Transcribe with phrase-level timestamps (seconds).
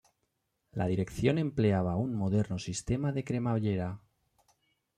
[0.71, 4.01] La dirección empleaba un moderno sistema de cremallera.